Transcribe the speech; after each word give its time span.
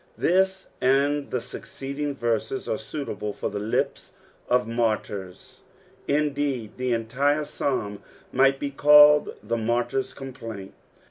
This 0.17 0.69
and 0.81 1.29
the 1.29 1.37
suceeedine 1.37 2.15
verses 2.15 2.67
are 2.67 2.79
suitable 2.79 3.33
for 3.33 3.51
the 3.51 3.59
lips 3.59 4.13
of 4.49 4.67
martyrs, 4.67 5.59
indeed 6.07 6.75
the 6.77 6.91
entire 6.91 7.45
psalm 7.45 8.01
might 8.31 8.59
be 8.59 8.71
called 8.71 9.35
the 9.43 9.57
martyr's 9.57 10.15
complaint. 10.15 10.73